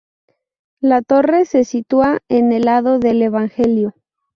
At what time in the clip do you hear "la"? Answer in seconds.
0.79-1.03